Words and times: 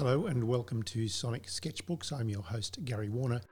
Hello 0.00 0.24
and 0.24 0.44
welcome 0.44 0.82
to 0.84 1.08
Sonic 1.08 1.46
Sketchbooks. 1.46 2.10
I'm 2.10 2.30
your 2.30 2.40
host, 2.40 2.82
Gary 2.86 3.10
Warner. 3.10 3.42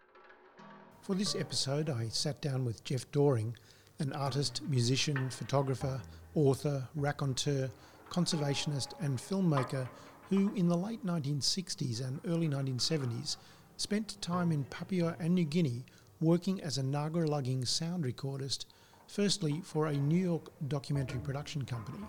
For 1.02 1.14
this 1.14 1.34
episode, 1.34 1.90
I 1.90 2.08
sat 2.08 2.40
down 2.40 2.64
with 2.64 2.82
Jeff 2.84 3.04
Doring, 3.12 3.54
an 3.98 4.14
artist, 4.14 4.62
musician, 4.66 5.28
photographer, 5.28 6.00
author, 6.34 6.88
raconteur, 6.94 7.68
conservationist, 8.08 8.94
and 9.00 9.18
filmmaker 9.18 9.86
who, 10.30 10.50
in 10.54 10.68
the 10.68 10.76
late 10.76 11.04
1960s 11.04 12.00
and 12.00 12.18
early 12.26 12.48
1970s, 12.48 13.36
spent 13.76 14.16
time 14.22 14.50
in 14.50 14.64
Papua 14.64 15.16
and 15.20 15.34
New 15.34 15.44
Guinea 15.44 15.84
working 16.22 16.62
as 16.62 16.78
a 16.78 16.82
Nagra 16.82 17.28
lugging 17.28 17.66
sound 17.66 18.04
recordist, 18.04 18.64
firstly 19.06 19.60
for 19.62 19.88
a 19.88 19.92
New 19.92 20.16
York 20.24 20.48
documentary 20.66 21.20
production 21.20 21.66
company. 21.66 22.06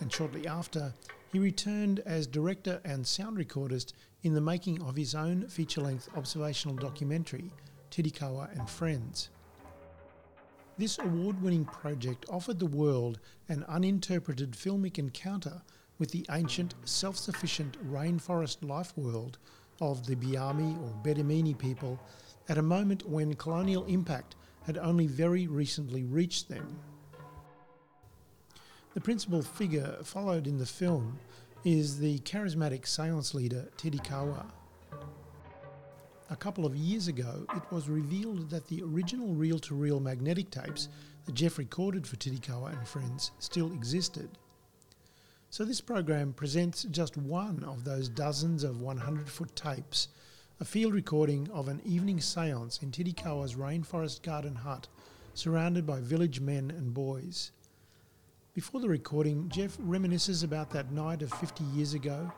And 0.00 0.12
shortly 0.12 0.48
after, 0.48 0.92
he 1.32 1.38
returned 1.38 2.00
as 2.00 2.26
director 2.26 2.78
and 2.84 3.06
sound 3.06 3.38
recordist 3.38 3.94
in 4.22 4.34
the 4.34 4.40
making 4.40 4.82
of 4.82 4.94
his 4.94 5.14
own 5.14 5.48
feature 5.48 5.80
length 5.80 6.08
observational 6.14 6.76
documentary, 6.76 7.50
Tidikawa 7.90 8.52
and 8.52 8.68
Friends. 8.68 9.30
This 10.76 10.98
award 10.98 11.42
winning 11.42 11.64
project 11.64 12.26
offered 12.30 12.58
the 12.58 12.66
world 12.66 13.18
an 13.48 13.64
uninterpreted 13.64 14.52
filmic 14.52 14.98
encounter 14.98 15.62
with 15.98 16.10
the 16.10 16.26
ancient, 16.30 16.74
self 16.84 17.16
sufficient 17.16 17.78
rainforest 17.90 18.66
life 18.68 18.92
world 18.96 19.38
of 19.80 20.06
the 20.06 20.16
Biami 20.16 20.78
or 20.82 20.94
Bedamini 21.02 21.56
people 21.56 21.98
at 22.48 22.58
a 22.58 22.62
moment 22.62 23.08
when 23.08 23.34
colonial 23.34 23.84
impact 23.86 24.36
had 24.64 24.76
only 24.76 25.06
very 25.06 25.46
recently 25.46 26.04
reached 26.04 26.48
them. 26.48 26.78
The 28.94 29.00
principal 29.00 29.40
figure 29.40 29.96
followed 30.04 30.46
in 30.46 30.58
the 30.58 30.66
film 30.66 31.18
is 31.64 31.98
the 31.98 32.18
charismatic 32.20 32.86
seance 32.86 33.32
leader 33.32 33.70
Tidikawa. 33.78 34.44
A 36.28 36.36
couple 36.36 36.66
of 36.66 36.76
years 36.76 37.08
ago, 37.08 37.46
it 37.56 37.62
was 37.70 37.88
revealed 37.88 38.50
that 38.50 38.68
the 38.68 38.82
original 38.82 39.28
reel 39.28 39.58
to 39.60 39.74
reel 39.74 39.98
magnetic 39.98 40.50
tapes 40.50 40.90
that 41.24 41.34
Jeff 41.34 41.56
recorded 41.56 42.06
for 42.06 42.16
Tidikawa 42.16 42.76
and 42.76 42.86
Friends 42.86 43.30
still 43.38 43.72
existed. 43.72 44.28
So, 45.48 45.64
this 45.64 45.80
program 45.80 46.34
presents 46.34 46.82
just 46.84 47.16
one 47.16 47.64
of 47.64 47.84
those 47.84 48.10
dozens 48.10 48.62
of 48.62 48.82
100 48.82 49.26
foot 49.26 49.56
tapes, 49.56 50.08
a 50.60 50.66
field 50.66 50.92
recording 50.92 51.48
of 51.50 51.68
an 51.68 51.80
evening 51.86 52.20
seance 52.20 52.82
in 52.82 52.90
Tidikawa's 52.90 53.54
rainforest 53.54 54.22
garden 54.22 54.54
hut, 54.54 54.88
surrounded 55.32 55.86
by 55.86 56.00
village 56.00 56.40
men 56.40 56.70
and 56.70 56.92
boys. 56.92 57.52
Before 58.54 58.80
the 58.80 58.88
recording, 58.88 59.48
Jeff 59.48 59.76
reminisces 59.78 60.44
about 60.44 60.70
that 60.70 60.92
night 60.92 61.22
of 61.22 61.32
50 61.32 61.64
years 61.64 61.94
ago, 61.94 62.30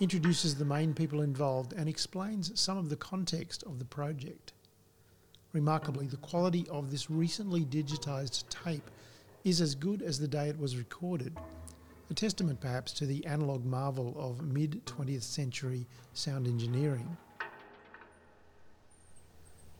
introduces 0.00 0.54
the 0.54 0.64
main 0.64 0.94
people 0.94 1.20
involved, 1.20 1.72
and 1.74 1.88
explains 1.88 2.58
some 2.58 2.78
of 2.78 2.88
the 2.88 2.96
context 2.96 3.62
of 3.64 3.78
the 3.78 3.84
project. 3.84 4.52
Remarkably, 5.52 6.06
the 6.06 6.16
quality 6.16 6.66
of 6.70 6.90
this 6.90 7.10
recently 7.10 7.64
digitised 7.64 8.48
tape 8.48 8.90
is 9.44 9.60
as 9.60 9.74
good 9.74 10.00
as 10.00 10.18
the 10.18 10.28
day 10.28 10.48
it 10.48 10.58
was 10.58 10.76
recorded 10.76 11.36
a 12.12 12.14
testament 12.14 12.60
perhaps 12.60 12.92
to 12.92 13.06
the 13.06 13.24
analogue 13.24 13.64
marvel 13.64 14.14
of 14.18 14.42
mid 14.42 14.84
20th 14.84 15.22
century 15.22 15.86
sound 16.12 16.46
engineering. 16.46 17.16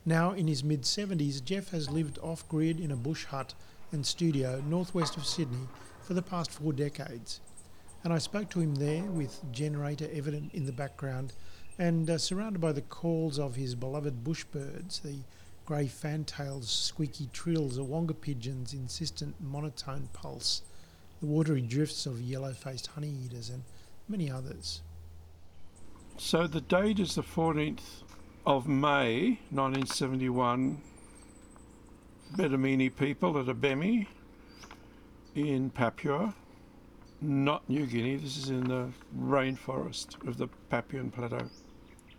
Now 0.07 0.33
in 0.33 0.49
his 0.49 0.65
mid 0.65 0.83
70s, 0.83 1.45
Jeff 1.45 1.69
has 1.73 1.91
lived 1.91 2.19
off 2.21 2.49
grid 2.49 2.81
in 2.81 2.91
a 2.91 2.97
bush 2.97 3.27
hut 3.27 3.53
and 3.93 4.05
studio 4.05 4.63
northwest 4.67 5.17
of 5.17 5.25
Sydney 5.25 5.69
for 6.03 6.15
the 6.15 6.23
past 6.23 6.51
four 6.51 6.73
decades. 6.73 7.41
And 8.05 8.13
I 8.13 8.19
spoke 8.19 8.51
to 8.51 8.61
him 8.61 8.75
there 8.75 9.05
with 9.05 9.41
generator 9.53 10.09
evident 10.13 10.53
in 10.53 10.67
the 10.67 10.73
background 10.73 11.33
and 11.79 12.09
uh, 12.11 12.19
surrounded 12.19 12.61
by 12.61 12.73
the 12.73 12.83
calls 12.83 13.39
of 13.39 13.55
his 13.55 13.75
beloved 13.75 14.25
bush 14.25 14.45
birds, 14.45 15.01
the 15.01 15.19
grey 15.65 15.87
fantails, 15.87 16.71
squeaky 16.71 17.29
trills, 17.33 17.77
the 17.77 17.85
wonga 17.85 18.15
pigeons' 18.15 18.75
insistent 18.75 19.35
monotone 19.41 20.09
pulse, 20.13 20.63
the 21.21 21.27
watery 21.27 21.63
drifts 21.63 22.05
of 22.05 22.21
yellow 22.21 22.53
faced 22.53 22.89
honey 22.89 23.15
eaters, 23.25 23.49
and 23.49 23.63
many 24.09 24.31
others. 24.31 24.83
So 26.19 26.47
the 26.47 26.61
date 26.61 27.01
is 27.01 27.15
the 27.15 27.23
14th 27.23 28.03
of 28.45 28.69
May 28.69 29.39
1971. 29.51 30.81
Bedamini 32.37 32.95
people 32.97 33.39
at 33.39 33.45
Abemi 33.45 34.07
in 35.35 35.69
Papua, 35.69 36.35
not 37.21 37.69
New 37.69 37.85
Guinea. 37.85 38.17
This 38.17 38.39
is 38.39 38.49
in 38.49 38.65
the 38.65 38.89
rainforest 39.19 40.27
of 40.27 40.39
the 40.39 40.49
Papuan 40.71 41.13
Plateau. 41.13 41.51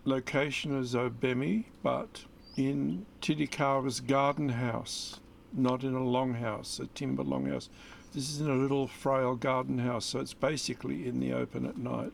Location 0.06 0.78
is 0.78 0.94
Obemi, 0.94 1.66
but 1.82 2.26
in 2.58 3.08
Tidikawa's 3.22 4.02
garden 4.02 4.50
house, 4.50 5.20
not 5.52 5.84
in 5.84 5.96
a 5.96 6.00
longhouse, 6.00 6.80
a 6.80 6.86
timber 6.88 7.24
longhouse. 7.24 7.70
This 8.14 8.30
is 8.30 8.40
in 8.40 8.52
a 8.52 8.56
little 8.56 8.88
frail 8.88 9.36
garden 9.36 9.80
house, 9.80 10.06
so 10.06 10.20
it's 10.20 10.36
basically 10.36 11.08
in 11.08 11.20
the 11.20 11.34
open 11.34 11.66
at 11.66 11.78
night. 11.78 12.14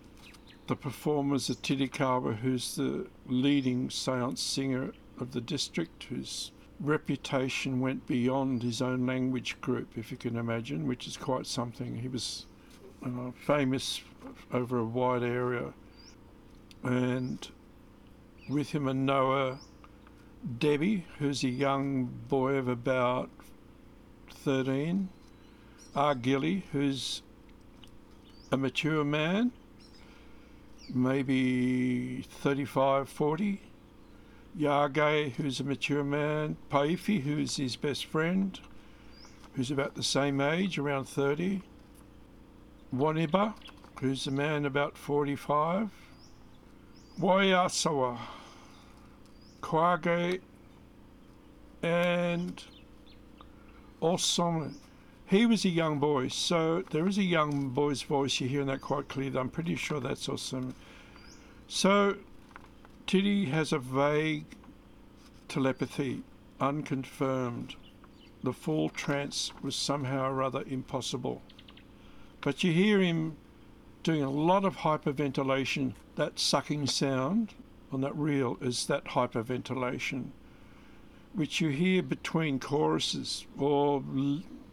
The 0.68 0.78
performers 0.78 1.50
are 1.50 1.56
Tidikawa, 1.56 2.38
who's 2.38 2.78
the 2.78 3.08
leading 3.26 3.90
seance 3.90 4.42
singer 4.42 4.94
of 5.20 5.34
the 5.34 5.42
district, 5.42 6.06
whose 6.06 6.52
reputation 6.80 7.80
went 7.80 8.06
beyond 8.08 8.64
his 8.64 8.82
own 8.82 9.06
language 9.06 9.60
group, 9.62 9.98
if 9.98 10.12
you 10.12 10.18
can 10.18 10.38
imagine, 10.38 10.88
which 10.88 11.08
is 11.08 11.18
quite 11.18 11.46
something. 11.46 11.98
He 11.98 12.08
was 12.08 12.46
uh, 13.06 13.32
famous 13.46 14.02
over 14.54 14.80
a 14.80 14.86
wide 14.86 15.24
area. 15.24 15.74
And 16.84 17.48
with 18.50 18.70
him 18.70 18.88
and 18.88 19.06
Noah 19.06 19.60
Debbie, 20.58 21.06
who's 21.18 21.44
a 21.44 21.50
young 21.50 22.06
boy 22.06 22.54
of 22.54 22.68
about 22.68 23.30
13, 24.32 25.10
Agili, 25.96 26.64
who's 26.72 27.22
a 28.52 28.58
mature 28.58 29.04
man, 29.04 29.52
maybe 30.94 32.22
35, 32.22 33.10
40. 33.10 33.62
Yage, 34.60 35.32
who's 35.34 35.60
a 35.60 35.64
mature 35.64 36.04
man. 36.04 36.58
Paifi, 36.70 37.22
who's 37.22 37.56
his 37.56 37.76
best 37.76 38.06
friend, 38.06 38.60
who's 39.54 39.72
about 39.72 39.96
the 39.96 40.04
same 40.04 40.42
age, 40.42 40.78
around 40.78 41.06
30. 41.06 41.62
Waniba, 42.94 43.54
who's 44.02 44.28
a 44.28 44.32
man 44.32 44.66
about 44.66 44.98
45. 44.98 45.90
Wayasawa, 47.20 48.18
Kwage, 49.62 50.42
and 51.82 52.64
Osome. 54.02 54.76
He 55.26 55.46
was 55.46 55.64
a 55.64 55.70
young 55.70 56.00
boy, 56.00 56.30
so 56.30 56.84
there 56.90 57.08
is 57.08 57.18
a 57.18 57.24
young 57.24 57.70
boy's 57.70 58.02
voice. 58.02 58.40
You're 58.40 58.50
hearing 58.50 58.68
that 58.68 58.82
quite 58.82 59.08
clearly. 59.08 59.38
I'm 59.38 59.50
pretty 59.50 59.76
sure 59.76 60.00
that's 60.00 60.28
Osome. 60.28 60.74
So, 61.68 62.16
Tiddy 63.10 63.46
has 63.46 63.74
a 63.74 63.80
vague 63.80 64.46
telepathy, 65.48 66.22
unconfirmed. 66.62 67.74
The 68.44 68.54
full 68.54 68.90
trance 68.90 69.52
was 69.64 69.76
somehow 69.76 70.30
or 70.30 70.44
other 70.44 70.64
impossible. 70.68 71.42
But 72.42 72.64
you 72.64 72.72
hear 72.72 73.00
him 73.00 73.36
doing 74.04 74.22
a 74.22 74.30
lot 74.30 74.64
of 74.64 74.78
hyperventilation. 74.78 75.96
That 76.18 76.38
sucking 76.38 76.86
sound 76.86 77.56
on 77.92 78.02
that 78.02 78.16
reel 78.16 78.60
is 78.62 78.86
that 78.86 79.06
hyperventilation, 79.06 80.26
which 81.34 81.60
you 81.60 81.70
hear 81.70 82.04
between 82.04 82.60
choruses 82.60 83.48
or 83.58 84.04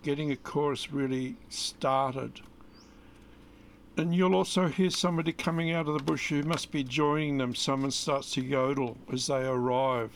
getting 0.03 0.31
a 0.31 0.37
chorus 0.37 0.93
really 0.93 1.37
started. 1.49 2.43
And 3.97 4.15
you'll 4.15 4.35
also 4.35 4.69
hear 4.69 4.91
somebody 4.91 5.33
coming 5.33 5.73
out 5.73 5.89
of 5.89 5.95
the 5.95 6.03
bush 6.03 6.29
who 6.29 6.43
must 6.43 6.71
be 6.71 6.85
joining 6.85 7.39
them. 7.39 7.55
Someone 7.55 7.91
starts 7.91 8.33
to 8.33 8.43
yodel 8.43 8.99
as 9.11 9.27
they 9.27 9.47
arrive. 9.47 10.13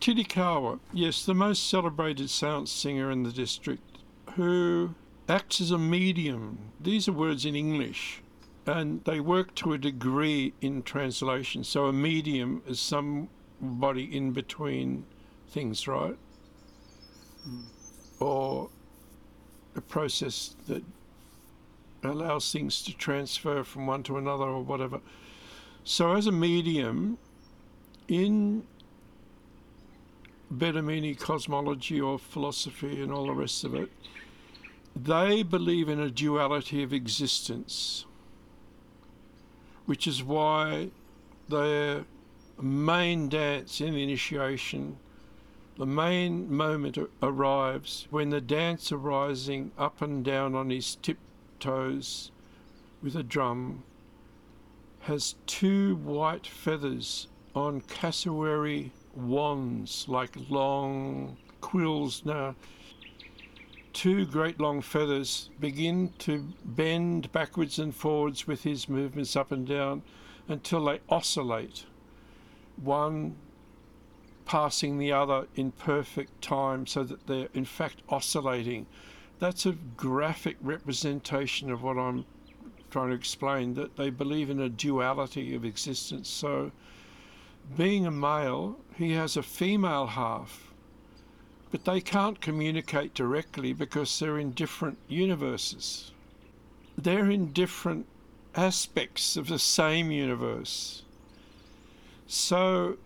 Tidikawa, 0.00 0.78
yes, 0.92 1.24
the 1.24 1.34
most 1.34 1.68
celebrated 1.68 2.30
sound 2.30 2.68
singer 2.68 3.10
in 3.10 3.24
the 3.24 3.32
district, 3.32 3.98
who 4.34 4.94
acts 5.28 5.60
as 5.60 5.70
a 5.72 5.78
medium. 5.78 6.58
These 6.80 7.08
are 7.08 7.12
words 7.12 7.44
in 7.44 7.54
English, 7.56 8.22
and 8.64 9.04
they 9.04 9.20
work 9.20 9.54
to 9.56 9.72
a 9.72 9.78
degree 9.78 10.54
in 10.60 10.82
translation. 10.82 11.64
So 11.64 11.86
a 11.86 11.92
medium 11.92 12.62
is 12.66 12.80
somebody 12.80 14.04
in 14.16 14.32
between 14.32 15.04
things, 15.48 15.86
right? 15.86 16.16
Mm 17.46 17.64
or 18.20 18.68
a 19.74 19.80
process 19.80 20.54
that 20.68 20.84
allows 22.02 22.50
things 22.52 22.82
to 22.82 22.92
transfer 22.96 23.62
from 23.64 23.86
one 23.86 24.02
to 24.04 24.16
another 24.16 24.44
or 24.44 24.62
whatever. 24.62 25.00
So, 25.84 26.14
as 26.14 26.26
a 26.26 26.32
medium, 26.32 27.18
in 28.08 28.64
Bedamini 30.52 31.18
cosmology 31.18 32.00
or 32.00 32.18
philosophy 32.18 33.02
and 33.02 33.12
all 33.12 33.26
the 33.26 33.32
rest 33.32 33.64
of 33.64 33.74
it, 33.74 33.90
they 34.96 35.42
believe 35.42 35.88
in 35.88 36.00
a 36.00 36.10
duality 36.10 36.82
of 36.82 36.92
existence, 36.92 38.04
which 39.86 40.06
is 40.06 40.22
why 40.22 40.90
their 41.48 42.04
main 42.60 43.28
dance 43.28 43.80
in 43.80 43.94
the 43.94 44.02
initiation, 44.02 44.98
the 45.78 45.86
main 45.86 46.52
moment 46.52 46.98
arrives 47.22 48.06
when 48.10 48.30
the 48.30 48.40
dancer 48.40 48.96
rising 48.96 49.72
up 49.78 50.02
and 50.02 50.24
down 50.24 50.54
on 50.54 50.70
his 50.70 50.96
tiptoes 51.60 52.30
with 53.02 53.14
a 53.16 53.22
drum 53.22 53.82
has 55.00 55.34
two 55.46 55.96
white 55.96 56.46
feathers 56.46 57.28
on 57.54 57.80
cassowary 57.82 58.90
wands 59.14 60.06
like 60.08 60.30
long 60.48 61.36
quills 61.60 62.24
now 62.24 62.54
two 63.92 64.24
great 64.26 64.60
long 64.60 64.80
feathers 64.80 65.50
begin 65.58 66.12
to 66.18 66.46
bend 66.64 67.30
backwards 67.32 67.78
and 67.78 67.94
forwards 67.94 68.46
with 68.46 68.62
his 68.62 68.88
movements 68.88 69.36
up 69.36 69.50
and 69.52 69.66
down 69.66 70.02
until 70.48 70.84
they 70.84 71.00
oscillate, 71.08 71.84
one 72.76 73.36
passing 74.44 74.98
the 74.98 75.12
other 75.12 75.46
in 75.54 75.70
perfect 75.72 76.40
time 76.40 76.86
so 76.86 77.04
that 77.04 77.26
they're 77.26 77.48
in 77.52 77.64
fact 77.64 77.96
oscillating. 78.08 78.86
That's 79.40 79.66
a 79.66 79.72
graphic 79.96 80.56
representation 80.60 81.70
of 81.70 81.82
what 81.82 81.98
I'm 81.98 82.24
trying 82.90 83.08
to 83.08 83.16
explain 83.16 83.74
that 83.74 83.96
they 83.96 84.10
believe 84.10 84.50
in 84.50 84.60
a 84.60 84.68
duality 84.68 85.54
of 85.54 85.64
existence. 85.64 86.28
So, 86.28 86.70
being 87.76 88.06
a 88.06 88.10
male, 88.10 88.78
he 88.96 89.12
has 89.12 89.36
a 89.36 89.42
female 89.42 90.06
half 90.06 90.70
but 91.70 91.84
they 91.84 92.00
can't 92.00 92.40
communicate 92.40 93.14
directly 93.14 93.72
because 93.72 94.18
they're 94.18 94.38
in 94.38 94.50
different 94.52 94.98
universes. 95.08 96.10
They're 96.98 97.30
in 97.30 97.52
different 97.52 98.06
aspects 98.56 99.36
of 99.36 99.46
the 99.46 99.58
same 99.58 100.10
universe. 100.10 101.02
So 102.26 102.96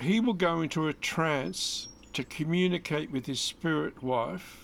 he 0.00 0.20
will 0.20 0.34
go 0.34 0.60
into 0.60 0.88
a 0.88 0.92
trance 0.92 1.88
to 2.12 2.24
communicate 2.24 3.10
with 3.10 3.26
his 3.26 3.40
spirit 3.40 4.02
wife 4.02 4.63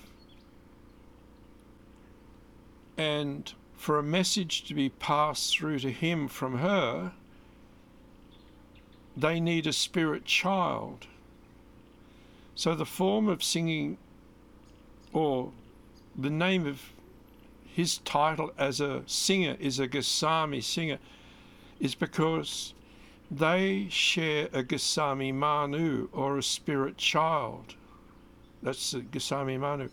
and 3.00 3.54
for 3.78 3.98
a 3.98 4.02
message 4.02 4.64
to 4.64 4.74
be 4.74 4.90
passed 4.90 5.56
through 5.56 5.78
to 5.78 5.90
him 5.90 6.28
from 6.28 6.58
her, 6.58 7.12
they 9.16 9.40
need 9.40 9.66
a 9.66 9.72
spirit 9.72 10.26
child. 10.26 11.06
So 12.54 12.74
the 12.74 12.84
form 12.84 13.26
of 13.26 13.42
singing, 13.42 13.96
or 15.14 15.50
the 16.14 16.28
name 16.28 16.66
of 16.66 16.92
his 17.64 17.96
title 17.98 18.52
as 18.58 18.82
a 18.82 19.02
singer 19.06 19.56
is 19.58 19.78
a 19.78 19.86
Goswami 19.86 20.60
singer, 20.60 20.98
is 21.80 21.94
because 21.94 22.74
they 23.30 23.86
share 23.88 24.50
a 24.52 24.62
Goswami 24.62 25.32
Manu 25.32 26.10
or 26.12 26.36
a 26.36 26.42
spirit 26.42 26.98
child. 26.98 27.76
That's 28.62 28.90
the 28.90 29.00
Goswami 29.00 29.56
Manu. 29.56 29.88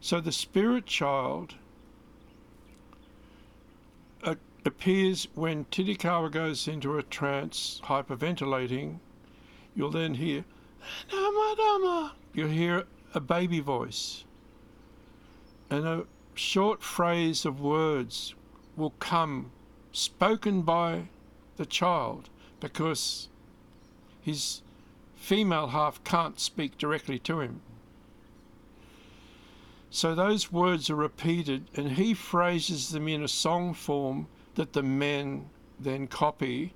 So 0.00 0.20
the 0.20 0.30
spirit 0.30 0.86
child 0.86 1.54
uh, 4.22 4.34
appears 4.64 5.28
when 5.34 5.64
Tidikawa 5.66 6.30
goes 6.30 6.68
into 6.68 6.98
a 6.98 7.02
trance, 7.02 7.80
hyperventilating. 7.84 8.98
You'll 9.74 9.90
then 9.90 10.14
hear 10.14 10.44
Dama 11.10 11.54
Dama. 11.56 12.14
You 12.34 12.46
hear 12.46 12.84
a 13.14 13.20
baby 13.20 13.60
voice, 13.60 14.24
and 15.68 15.86
a 15.86 16.06
short 16.34 16.82
phrase 16.82 17.44
of 17.44 17.60
words 17.60 18.34
will 18.76 18.94
come 18.98 19.50
spoken 19.92 20.62
by 20.62 21.08
the 21.56 21.66
child 21.66 22.28
because 22.60 23.28
his 24.22 24.62
female 25.16 25.68
half 25.68 26.02
can't 26.04 26.38
speak 26.38 26.78
directly 26.78 27.18
to 27.18 27.40
him. 27.40 27.60
So 29.90 30.14
those 30.14 30.52
words 30.52 30.88
are 30.88 30.96
repeated, 30.96 31.66
and 31.74 31.92
he 31.92 32.14
phrases 32.14 32.90
them 32.90 33.08
in 33.08 33.22
a 33.24 33.28
song 33.28 33.74
form 33.74 34.28
that 34.60 34.74
the 34.74 34.82
men 34.82 35.48
then 35.78 36.06
copy 36.06 36.74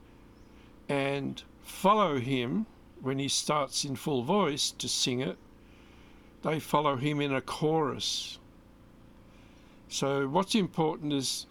and 0.88 1.42
follow 1.60 2.18
him 2.18 2.64
when 3.02 3.18
he 3.18 3.28
starts 3.28 3.84
in 3.84 3.94
full 3.94 4.22
voice 4.22 4.70
to 4.70 4.88
sing 4.88 5.20
it, 5.20 5.36
they 6.40 6.58
follow 6.58 6.96
him 6.96 7.20
in 7.20 7.34
a 7.34 7.42
chorus. 7.42 8.38
So, 9.90 10.26
what's 10.28 10.54
important 10.54 11.12
is 11.12 11.44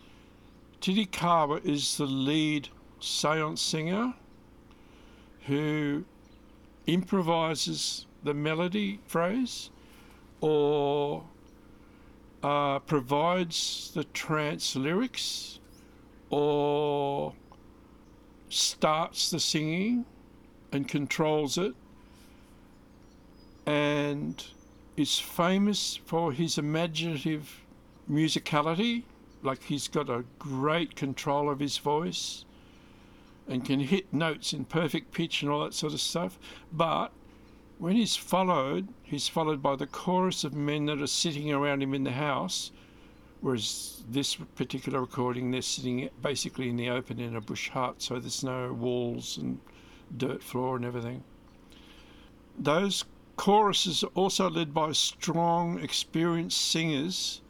Tidikawa 0.81 1.63
is 1.63 1.97
the 1.97 2.07
lead 2.07 2.68
seance 3.00 3.62
singer 3.62 4.15
who 5.45 6.03
improvises 6.88 8.07
the 8.24 8.33
melody 8.33 9.00
phrase 9.06 9.69
or 10.41 11.25
uh, 12.41 12.80
provides 12.80 13.91
the 13.94 14.06
trance 14.06 14.75
lyrics 14.75 15.59
or 16.33 17.31
starts 18.50 19.30
the 19.30 19.39
singing 19.39 20.03
and 20.71 20.88
controls 20.88 21.59
it 21.59 21.75
and 23.68 24.44
is 24.97 25.19
famous 25.19 26.00
for 26.06 26.31
his 26.31 26.57
imaginative 26.57 27.62
musicality. 28.09 29.03
Like 29.44 29.62
he's 29.62 29.88
got 29.88 30.09
a 30.09 30.25
great 30.39 30.95
control 30.95 31.51
of 31.51 31.59
his 31.59 31.77
voice 31.77 32.45
and 33.47 33.63
can 33.63 33.80
hit 33.80 34.12
notes 34.12 34.53
in 34.53 34.65
perfect 34.65 35.12
pitch 35.12 35.44
and 35.44 35.51
all 35.51 35.63
that 35.63 35.75
sort 35.75 35.94
of 35.94 36.01
stuff. 36.01 36.39
But 36.71 37.12
when 37.77 37.95
he's 37.95 38.15
followed, 38.15 38.88
he's 39.03 39.27
followed 39.27 39.62
by 39.62 39.75
the 39.75 39.85
chorus 39.85 40.44
of 40.44 40.56
men 40.56 40.88
that 40.88 41.00
are 41.00 41.06
sitting 41.06 41.51
around 41.51 41.83
him 41.83 41.94
in 41.94 42.03
the 42.03 42.12
house. 42.12 42.71
Whereas 43.44 44.06
this 44.10 44.36
particular 44.36 45.01
recording, 45.01 45.51
they're 45.51 45.62
sitting 45.62 46.10
basically 46.22 46.69
in 46.69 46.78
the 46.78 46.90
open 46.90 47.19
in 47.19 47.36
a 47.36 47.42
bush 47.42 47.68
hut, 47.68 48.01
so 48.01 48.18
there's 48.18 48.42
no 48.42 48.72
walls 48.72 49.38
and 49.38 49.60
dirt 50.16 50.42
floor 50.42 50.78
and 50.78 50.86
everything. 50.86 51.25
Those 52.57 53.04
choruses 53.36 54.01
are 54.01 54.12
also 54.16 54.50
led 54.50 54.74
by 54.74 54.94
strong, 54.94 55.78
experienced 55.81 56.62
singers, 56.62 57.42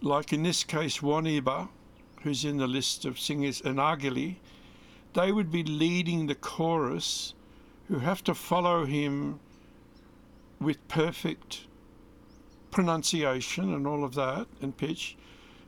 like 0.00 0.32
in 0.32 0.44
this 0.44 0.64
case 0.64 1.00
Waniba, 1.00 1.68
who's 2.22 2.46
in 2.46 2.56
the 2.56 2.66
list 2.66 3.04
of 3.04 3.20
singers, 3.20 3.60
and 3.60 3.78
Agili. 3.78 4.36
They 5.12 5.30
would 5.30 5.52
be 5.52 5.62
leading 5.62 6.26
the 6.26 6.36
chorus, 6.36 7.34
who 7.88 7.98
have 7.98 8.24
to 8.24 8.34
follow 8.34 8.86
him 8.86 9.40
with 10.58 10.88
perfect 10.88 11.67
pronunciation 12.70 13.72
and 13.74 13.86
all 13.86 14.04
of 14.04 14.14
that 14.14 14.46
and 14.60 14.76
pitch, 14.76 15.16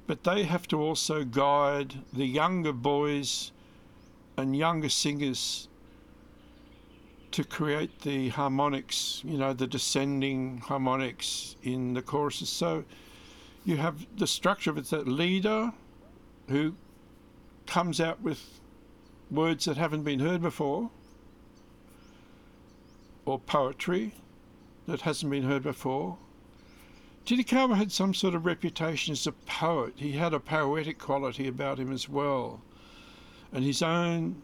but 0.06 0.24
they 0.24 0.44
have 0.44 0.66
to 0.68 0.80
also 0.80 1.24
guide 1.24 1.94
the 2.12 2.26
younger 2.26 2.72
boys 2.72 3.52
and 4.36 4.56
younger 4.56 4.88
singers 4.88 5.68
to 7.30 7.44
create 7.44 8.00
the 8.00 8.28
harmonics, 8.30 9.22
you 9.24 9.38
know, 9.38 9.52
the 9.52 9.66
descending 9.66 10.58
harmonics 10.58 11.54
in 11.62 11.94
the 11.94 12.02
choruses. 12.02 12.48
So 12.48 12.84
you 13.64 13.76
have 13.76 14.06
the 14.16 14.26
structure 14.26 14.70
of 14.70 14.78
it 14.78 14.86
that 14.86 15.06
leader 15.06 15.72
who 16.48 16.74
comes 17.66 18.00
out 18.00 18.20
with 18.20 18.60
words 19.30 19.66
that 19.66 19.76
haven't 19.76 20.02
been 20.02 20.18
heard 20.18 20.42
before, 20.42 20.90
or 23.24 23.38
poetry 23.38 24.12
that 24.88 25.02
hasn't 25.02 25.30
been 25.30 25.44
heard 25.44 25.62
before. 25.62 26.18
Tidikawa 27.26 27.76
had 27.76 27.92
some 27.92 28.14
sort 28.14 28.34
of 28.34 28.46
reputation 28.46 29.12
as 29.12 29.26
a 29.26 29.32
poet. 29.32 29.94
He 29.96 30.12
had 30.12 30.34
a 30.34 30.40
poetic 30.40 30.98
quality 30.98 31.46
about 31.46 31.78
him 31.78 31.92
as 31.92 32.08
well, 32.08 32.60
and 33.52 33.64
his 33.64 33.82
own 33.82 34.42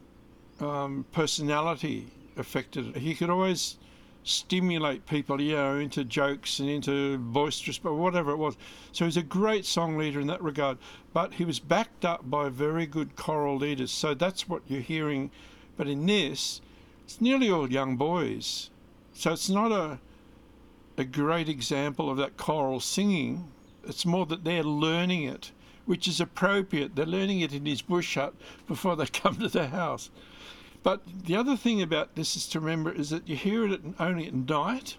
um, 0.60 1.04
personality 1.12 2.06
affected. 2.36 2.88
it. 2.88 2.96
He 2.98 3.14
could 3.14 3.30
always 3.30 3.76
stimulate 4.26 5.06
people, 5.06 5.40
you 5.40 5.54
know, 5.54 5.76
into 5.78 6.04
jokes 6.04 6.58
and 6.58 6.68
into 6.68 7.16
boisterous, 7.18 7.78
but 7.78 7.94
whatever 7.94 8.32
it 8.32 8.36
was. 8.36 8.56
So 8.92 9.04
he's 9.04 9.16
a 9.16 9.22
great 9.22 9.64
song 9.64 9.96
leader 9.96 10.20
in 10.20 10.26
that 10.26 10.42
regard. 10.42 10.78
But 11.12 11.34
he 11.34 11.44
was 11.44 11.60
backed 11.60 12.04
up 12.04 12.28
by 12.28 12.48
very 12.48 12.86
good 12.86 13.14
choral 13.14 13.56
leaders. 13.56 13.92
So 13.92 14.14
that's 14.14 14.48
what 14.48 14.62
you're 14.66 14.80
hearing. 14.80 15.30
But 15.76 15.86
in 15.86 16.06
this, 16.06 16.60
it's 17.04 17.20
nearly 17.20 17.50
all 17.50 17.70
young 17.70 17.96
boys. 17.96 18.70
So 19.14 19.32
it's 19.32 19.48
not 19.48 19.70
a 19.70 20.00
a 20.98 21.04
great 21.04 21.48
example 21.48 22.10
of 22.10 22.16
that 22.18 22.36
choral 22.36 22.80
singing. 22.80 23.52
It's 23.84 24.06
more 24.06 24.26
that 24.26 24.44
they're 24.44 24.62
learning 24.62 25.24
it, 25.24 25.52
which 25.84 26.08
is 26.08 26.20
appropriate. 26.20 26.96
They're 26.96 27.06
learning 27.06 27.40
it 27.40 27.52
in 27.52 27.66
his 27.66 27.82
bush 27.82 28.14
hut 28.14 28.34
before 28.66 28.96
they 28.96 29.06
come 29.12 29.36
to 29.36 29.48
the 29.48 29.68
house. 29.68 30.10
But 30.82 31.02
the 31.24 31.36
other 31.36 31.56
thing 31.56 31.82
about 31.82 32.14
this 32.14 32.36
is 32.36 32.46
to 32.48 32.60
remember 32.60 32.92
is 32.92 33.10
that 33.10 33.28
you 33.28 33.36
hear 33.36 33.66
it 33.66 33.80
only 33.98 34.26
at 34.26 34.34
night. 34.34 34.96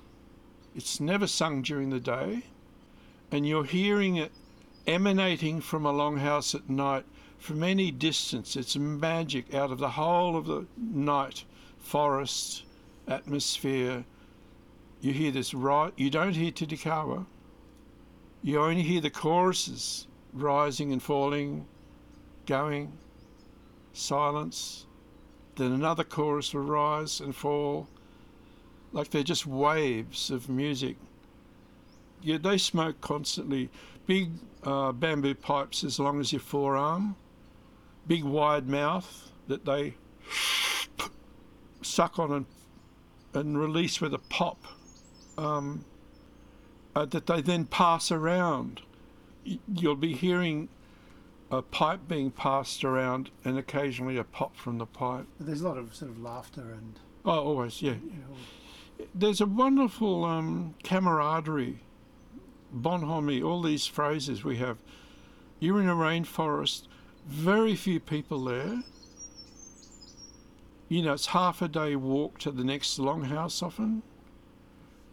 It's 0.76 1.00
never 1.00 1.28
sung 1.28 1.62
during 1.62 1.90
the 1.90 2.00
day. 2.00 2.44
And 3.32 3.48
you're 3.48 3.64
hearing 3.64 4.16
it 4.18 4.32
emanating 4.86 5.60
from 5.62 5.86
a 5.86 5.94
longhouse 5.94 6.56
at 6.56 6.70
night 6.70 7.06
from 7.38 7.64
any 7.64 7.92
distance. 7.92 8.56
It's 8.56 8.76
magic 8.76 9.54
out 9.54 9.72
of 9.72 9.80
the 9.80 9.92
whole 9.92 10.36
of 10.36 10.46
the 10.46 10.66
night, 10.78 11.44
forest, 11.78 12.64
atmosphere. 13.08 14.06
You 15.08 15.14
hear 15.14 15.32
this 15.32 15.54
right. 15.54 15.94
You 15.96 16.10
don't 16.10 16.34
hear 16.34 16.52
Tidikawa. 16.52 17.26
You 18.44 18.60
only 18.60 18.82
hear 18.82 19.00
the 19.00 19.10
choruses 19.10 20.06
rising 20.34 20.92
and 20.92 21.02
falling, 21.02 21.66
going, 22.46 22.92
silence. 23.94 24.86
Then 25.56 25.72
another 25.72 26.04
chorus 26.04 26.54
will 26.54 26.64
rise 26.64 27.22
and 27.22 27.34
fall, 27.34 27.88
like 28.92 29.10
they're 29.10 29.24
just 29.24 29.48
waves 29.48 30.30
of 30.30 30.50
music. 30.50 30.98
Yeah, 32.22 32.40
they 32.40 32.58
smoke 32.58 33.00
constantly. 33.00 33.70
Big 34.08 34.32
uh, 34.64 34.92
bamboo 34.92 35.36
pipes 35.36 35.86
as 35.86 36.00
long 36.00 36.20
as 36.20 36.34
your 36.34 36.42
forearm, 36.42 37.16
big 38.08 38.26
wide 38.26 38.68
mouth 38.68 39.32
that 39.48 39.64
they 39.64 39.94
suck 41.82 42.20
on 42.20 42.34
and, 42.34 42.46
and 43.34 43.58
release 43.58 44.02
with 44.02 44.14
a 44.14 44.20
pop 44.20 44.66
um, 45.38 45.86
uh, 46.96 47.06
that 47.06 47.28
they 47.28 47.42
then 47.42 47.66
pass 47.66 48.12
around. 48.12 48.82
You'll 49.44 49.96
be 49.96 50.14
hearing 50.14 50.70
a 51.50 51.62
pipe 51.62 52.02
being 52.08 52.32
passed 52.32 52.84
around 52.84 53.30
and 53.46 53.58
occasionally 53.58 54.18
a 54.18 54.24
pop 54.24 54.58
from 54.58 54.78
the 54.80 54.86
pipe. 54.86 55.26
But 55.38 55.48
there's 55.48 55.62
a 55.62 55.68
lot 55.68 55.78
of 55.78 55.96
sort 55.96 56.12
of 56.12 56.20
laughter 56.22 56.62
and 56.74 57.00
Oh, 57.24 57.40
always, 57.40 57.82
yeah. 57.82 57.94
you 57.94 58.12
know, 59.00 59.06
There's 59.14 59.42
a 59.42 59.46
wonderful 59.46 60.24
um, 60.26 60.76
camaraderie, 60.84 61.80
bonhomie, 62.72 63.42
all 63.42 63.62
these 63.62 63.86
phrases 63.86 64.44
we 64.44 64.58
have. 64.58 64.78
You're 65.60 65.82
in 65.82 65.90
a 65.90 65.96
rainforest, 65.96 66.88
very 67.26 67.76
few 67.76 68.00
people 68.00 68.44
there. 68.46 68.82
You 70.90 71.02
know, 71.02 71.14
it's 71.14 71.28
half 71.28 71.62
a 71.62 71.68
day 71.68 71.96
walk 71.98 72.40
to 72.40 72.52
the 72.52 72.64
next 72.64 72.98
longhouse 72.98 73.62
often. 73.62 74.04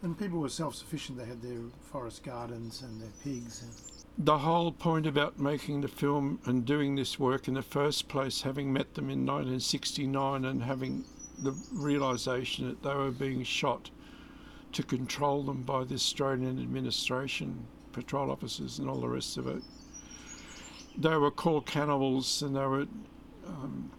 And 0.01 0.17
people 0.17 0.39
were 0.39 0.49
self-sufficient. 0.49 1.17
They 1.17 1.25
had 1.25 1.41
their 1.41 1.61
forest 1.91 2.23
gardens 2.23 2.81
and 2.81 3.01
their 3.01 3.11
pigs. 3.23 3.63
And, 3.63 4.25
The 4.25 4.37
whole 4.37 4.71
point 4.71 5.07
about 5.07 5.39
making 5.39 5.81
the 5.81 5.87
film 5.87 6.39
and 6.45 6.65
doing 6.65 6.95
this 6.95 7.19
work 7.19 7.47
in 7.47 7.53
the 7.53 7.61
first 7.61 8.07
place, 8.07 8.41
having 8.41 8.71
met 8.71 8.93
them 8.93 9.09
in 9.09 9.25
1969 9.25 10.45
and 10.45 10.63
having 10.63 11.05
the 11.39 11.55
realization 11.73 12.67
that 12.67 12.83
they 12.83 12.93
were 12.93 13.11
being 13.11 13.43
shot 13.43 13.89
to 14.71 14.83
control 14.83 15.43
them 15.43 15.63
by 15.63 15.83
the 15.83 15.95
Australian 15.95 16.59
administration, 16.59 17.65
patrol 17.93 18.29
officers, 18.29 18.79
and 18.79 18.89
all 18.89 18.99
the 18.99 19.07
rest 19.07 19.37
of 19.37 19.47
it. 19.47 19.63
They 20.97 21.15
were 21.17 21.31
called 21.31 21.65
cannibals, 21.65 22.41
and 22.41 22.55
they 22.55 22.65
were. 22.65 22.87
Um, 23.47 23.91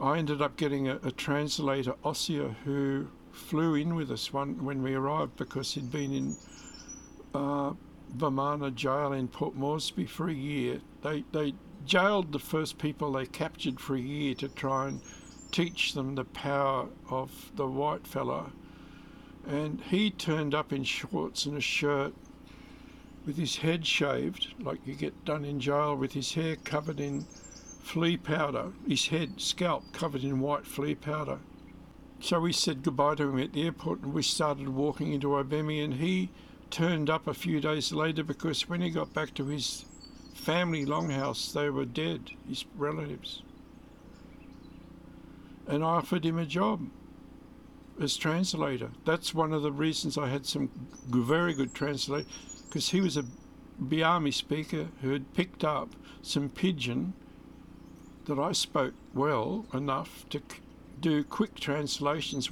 I 0.00 0.18
ended 0.18 0.42
up 0.42 0.56
getting 0.56 0.88
a, 0.88 0.96
a 1.02 1.10
translator, 1.10 1.94
Ossia, 2.04 2.54
who 2.64 3.08
flew 3.32 3.74
in 3.74 3.94
with 3.94 4.10
us 4.10 4.32
one 4.32 4.64
when 4.64 4.82
we 4.82 4.94
arrived 4.94 5.36
because 5.36 5.74
he'd 5.74 5.90
been 5.90 6.12
in 6.12 6.36
uh, 7.34 7.72
Bomana 8.16 8.74
jail 8.74 9.12
in 9.12 9.28
Port 9.28 9.54
Moresby 9.54 10.06
for 10.06 10.28
a 10.28 10.34
year. 10.34 10.80
They 11.02 11.24
they 11.32 11.54
jailed 11.84 12.32
the 12.32 12.38
first 12.38 12.78
people 12.78 13.12
they 13.12 13.26
captured 13.26 13.80
for 13.80 13.96
a 13.96 14.00
year 14.00 14.34
to 14.36 14.48
try 14.48 14.88
and 14.88 15.00
teach 15.50 15.94
them 15.94 16.14
the 16.14 16.24
power 16.24 16.88
of 17.10 17.50
the 17.56 17.66
white 17.66 18.06
fella. 18.06 18.52
And 19.46 19.80
he 19.80 20.10
turned 20.10 20.54
up 20.54 20.72
in 20.72 20.84
shorts 20.84 21.46
and 21.46 21.56
a 21.56 21.60
shirt 21.60 22.14
with 23.26 23.36
his 23.36 23.56
head 23.56 23.86
shaved, 23.86 24.54
like 24.60 24.86
you 24.86 24.94
get 24.94 25.24
done 25.24 25.44
in 25.44 25.60
jail, 25.60 25.96
with 25.96 26.12
his 26.12 26.34
hair 26.34 26.56
covered 26.56 27.00
in 27.00 27.22
flea 27.82 28.16
powder, 28.16 28.72
his 28.86 29.08
head, 29.08 29.40
scalp 29.40 29.84
covered 29.92 30.22
in 30.22 30.40
white 30.40 30.66
flea 30.66 30.94
powder. 30.94 31.38
So 32.22 32.38
we 32.38 32.52
said 32.52 32.84
goodbye 32.84 33.16
to 33.16 33.30
him 33.30 33.40
at 33.40 33.52
the 33.52 33.64
airport 33.64 34.02
and 34.02 34.14
we 34.14 34.22
started 34.22 34.68
walking 34.68 35.12
into 35.12 35.30
Ibemi 35.30 35.82
and 35.84 35.94
he 35.94 36.30
turned 36.70 37.10
up 37.10 37.26
a 37.26 37.34
few 37.34 37.60
days 37.60 37.92
later 37.92 38.22
because 38.22 38.68
when 38.68 38.80
he 38.80 38.90
got 38.90 39.12
back 39.12 39.34
to 39.34 39.46
his 39.46 39.86
family 40.32 40.86
longhouse, 40.86 41.52
they 41.52 41.68
were 41.68 41.84
dead, 41.84 42.30
his 42.48 42.64
relatives. 42.76 43.42
And 45.66 45.82
I 45.82 45.88
offered 45.88 46.24
him 46.24 46.38
a 46.38 46.46
job 46.46 46.88
as 48.00 48.16
translator. 48.16 48.92
That's 49.04 49.34
one 49.34 49.52
of 49.52 49.62
the 49.62 49.72
reasons 49.72 50.16
I 50.16 50.28
had 50.28 50.46
some 50.46 50.70
very 51.08 51.54
good 51.54 51.74
translate 51.74 52.26
because 52.68 52.90
he 52.90 53.00
was 53.00 53.16
a 53.16 53.24
Biami 53.82 54.32
speaker 54.32 54.86
who 55.00 55.10
had 55.10 55.34
picked 55.34 55.64
up 55.64 55.88
some 56.22 56.50
pidgin 56.50 57.14
that 58.26 58.38
I 58.38 58.52
spoke 58.52 58.94
well 59.12 59.66
enough 59.74 60.24
to 60.30 60.40
do 61.02 61.22
quick 61.24 61.60
translations. 61.60 62.50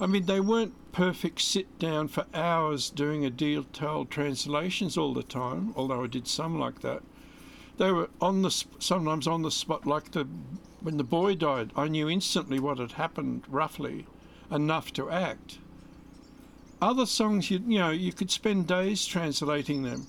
I 0.00 0.06
mean, 0.06 0.26
they 0.26 0.40
weren't 0.40 0.74
perfect 0.90 1.40
sit 1.40 1.78
down 1.78 2.08
for 2.08 2.26
hours 2.34 2.90
doing 2.90 3.24
a 3.24 3.30
detailed 3.30 4.10
translations 4.10 4.98
all 4.98 5.14
the 5.14 5.22
time, 5.22 5.72
although 5.76 6.02
I 6.02 6.08
did 6.08 6.26
some 6.26 6.58
like 6.58 6.80
that. 6.80 7.02
They 7.78 7.92
were 7.92 8.10
on 8.20 8.42
the 8.42 8.50
sometimes 8.50 9.26
on 9.26 9.42
the 9.42 9.50
spot, 9.50 9.86
like 9.86 10.10
the 10.10 10.26
when 10.80 10.96
the 10.96 11.04
boy 11.04 11.34
died. 11.34 11.70
I 11.76 11.88
knew 11.88 12.08
instantly 12.08 12.58
what 12.58 12.78
had 12.78 12.92
happened, 12.92 13.44
roughly, 13.48 14.06
enough 14.50 14.92
to 14.94 15.10
act. 15.10 15.58
Other 16.80 17.06
songs, 17.06 17.50
you 17.50 17.62
you 17.66 17.78
know, 17.78 17.90
you 17.90 18.12
could 18.12 18.30
spend 18.30 18.66
days 18.66 19.06
translating 19.06 19.82
them. 19.82 20.06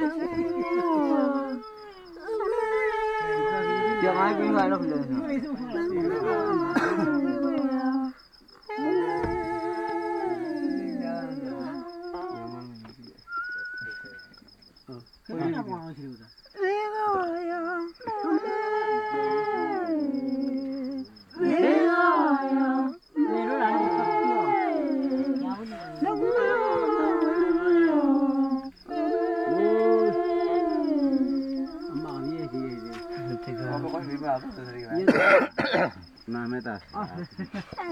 Ah, 0.00 1.77
Jangan 4.08 4.24
lagi 4.24 4.44
nggak 4.48 4.66
loh 4.72 4.80
deh. 4.88 5.04
Kenapa 15.28 15.68
mau 15.68 15.92
cerita? 15.92 16.37
Oh. 36.94 37.87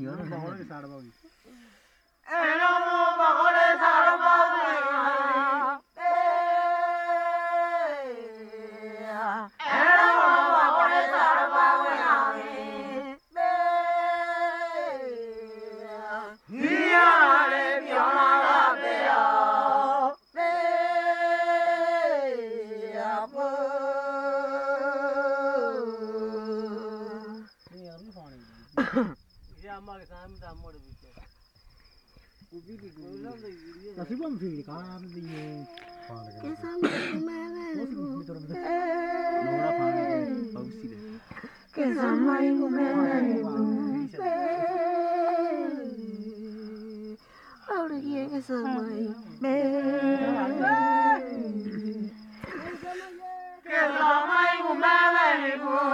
Yo 0.00 0.16
no 0.16 0.24
me 0.24 0.36
voy 0.36 0.50
a 0.50 0.56
nasibuam 33.96 34.38
fi 34.40 34.64
ka 34.64 34.76
di 35.12 35.20
kesam 41.74 42.18
mai 42.26 42.48
ko 42.58 42.66
mera 42.76 43.20
Ahora 47.68 47.96
quiere 48.00 48.28
que 48.32 48.40
se 48.40 48.54
mai 48.54 49.12
me 49.42 49.54
Que 53.68 53.80
la 53.96 54.12
mai 54.30 54.56
ko 54.64 54.72
mera 54.82 55.93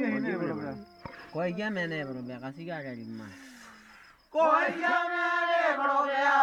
yine 0.00 0.36
bro 0.38 0.54
bro. 0.54 0.74
Kasi 2.40 2.64
ga 2.64 2.82
garim 2.82 3.18
ma. 3.18 3.26
Koyga 4.32 4.96
mene 5.12 5.76
bro 5.76 6.06
Kasi 6.06 6.40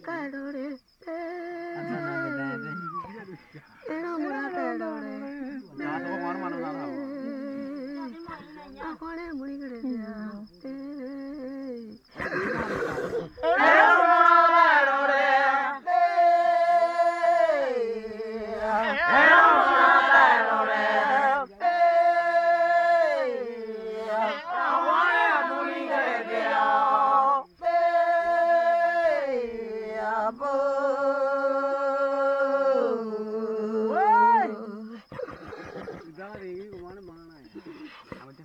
కాదు 0.00 0.43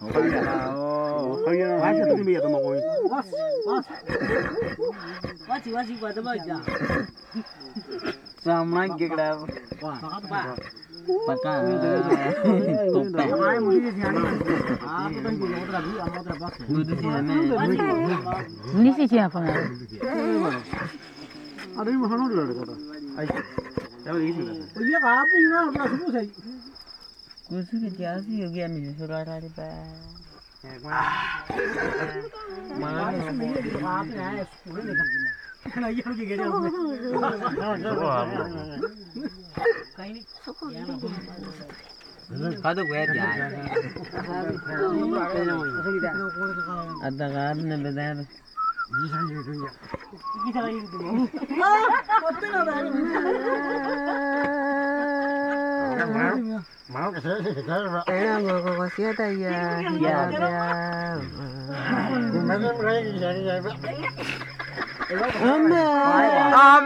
거기다가 0.00 0.74
어 0.76 1.42
거기다가 1.44 1.78
가셔도 1.80 2.16
준비해 2.16 2.40
도 2.40 2.48
먹고 2.48 2.68
왔어 3.10 3.30
왔어 3.66 3.88
왔지 5.48 5.72
왔지 5.72 5.98
왔다 6.02 6.20
맞자 6.22 6.50
सामना 8.38 8.82
केकड़ा 8.98 9.28
पका 11.28 11.52
तो 12.92 12.98
हमारे 13.32 13.58
मुझे 13.64 13.90
ध्यान 13.98 14.14
आप 14.18 15.12
तो 15.12 15.20
कहीं 15.24 15.38
बहुत 15.42 15.68
रहा 15.72 15.80
भी 15.80 15.90
हम 15.98 16.08
बहुत 16.12 16.26
रहा 16.28 16.36
बात 16.38 16.52
है 16.54 16.66
निसी 18.82 19.04
क्या 19.12 19.26
पका 19.34 19.52
अरे 21.78 21.90
वो 21.98 22.06
हनोड़ 22.12 22.32
लड़का 22.38 22.62
था 22.68 22.74
आई 23.18 23.26
ये 24.88 24.96
आप 25.12 25.28
ही 25.34 25.40
ना 25.50 25.58
अपना 25.68 25.84
सुबह 25.92 26.08
से 26.14 26.22
구석에 27.48 27.88
대하서 27.96 28.26
여기하면 28.40 28.94
소라라리 28.98 29.48
봐. 29.52 29.64
가도 42.62 42.82
왜 42.82 43.06
돼? 43.06 43.20
아다가 47.02 47.48
안 47.50 47.58
내다 47.68 48.14
이상이 49.04 49.34
그냥 49.44 49.68
이상이 50.48 50.80
그냥 50.86 51.28
어떤 52.24 52.52
거다 52.52 52.72
Ờ, 55.98 56.06
cần 56.06 56.14
máu. 56.14 56.60
máu. 56.88 57.12
Cái 57.12 57.20
thế 57.24 57.30
thì 57.44 57.50
thế 57.54 57.74
rồi. 57.92 58.02
Cái 58.06 58.42
người 58.42 58.62
có 58.78 58.88
xía 58.96 59.12
tay 59.18 59.36
giờ 59.38 59.50
giờ 60.00 60.30
giờ 60.32 61.20
mấy 62.46 62.58
cái 62.62 62.72
cái 62.84 63.04
gì 63.04 63.18
vậy? 63.20 63.74
Vậy 65.08 65.16
vậy? 65.16 65.30
Ôm 65.40 65.70
ôm 66.52 66.84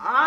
Ah. 0.00 0.17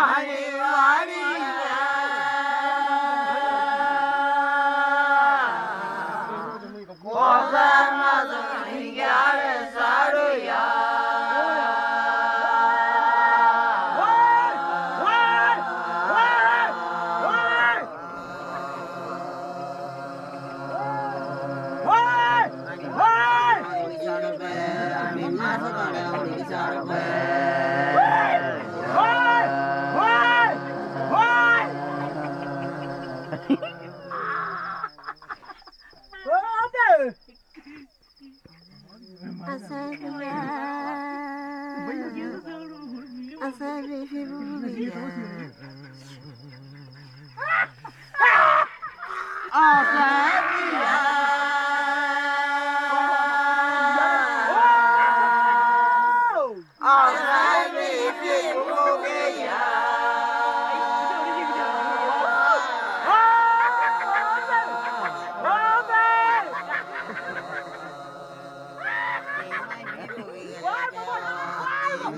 Không 72.02 72.16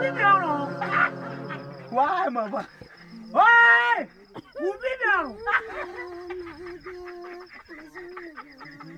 biết 0.00 0.12
đâu 0.18 0.40
đâu 0.40 0.70
Quá 1.90 2.28
mà 2.32 2.46
mà 2.46 2.62
Ôi 3.32 4.06
Không 4.54 4.76
biết 4.82 4.98
đâu 5.06 5.36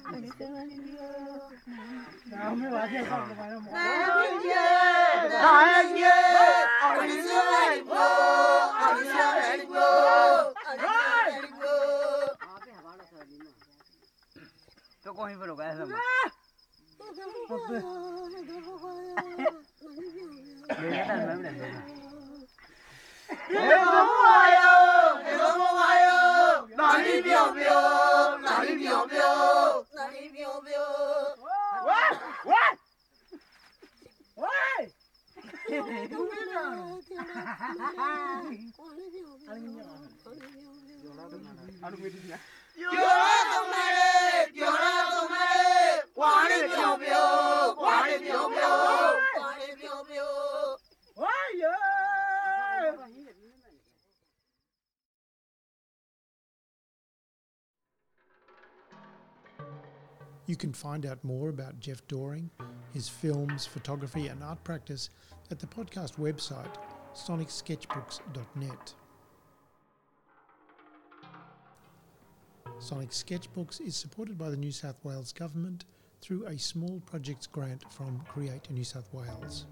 Hãy 0.04 0.22
subscribe 0.22 0.38
cho 0.38 0.46
kênh 0.46 0.68
Ghiền 0.68 0.78
Mì 0.78 0.92
Gõ 0.92 1.38
Để 2.30 2.36
không 2.38 2.60
bỏ 2.60 2.78
lỡ 2.80 2.96
những 7.06 7.22
video 7.22 7.38
hấp 7.70 7.88
dẫn 7.88 8.57
phải 15.07 15.07
đâu 15.07 15.07
mà. 15.07 15.07
તો 15.07 15.13
કોઈ 15.13 15.35
પેલો 15.35 15.55
કહે 15.55 15.67
છે 15.67 15.85
બે 15.85 15.97
જતા 20.91 21.15
ને 21.15 21.33
એમણે 21.33 21.51
બે 21.51 21.67
You 60.46 60.56
can 60.56 60.72
find 60.72 61.04
out 61.04 61.22
more 61.22 61.50
about 61.50 61.78
Jeff 61.78 62.06
Doring, 62.08 62.50
his 62.94 63.06
films, 63.06 63.66
photography, 63.66 64.28
and 64.28 64.42
art 64.42 64.64
practice 64.64 65.10
at 65.50 65.58
the 65.58 65.66
podcast 65.66 66.16
website 66.16 66.74
sonicsketchbooks.net. 67.14 68.94
Sonic 72.78 73.10
Sketchbooks 73.10 73.80
is 73.80 73.96
supported 73.96 74.38
by 74.38 74.48
the 74.48 74.56
New 74.56 74.72
South 74.72 74.96
Wales 75.02 75.32
Government 75.32 75.84
through 76.20 76.46
a 76.46 76.58
small 76.58 77.00
projects 77.06 77.46
grant 77.46 77.84
from 77.92 78.20
Create 78.28 78.70
New 78.70 78.84
South 78.84 79.08
Wales. 79.12 79.66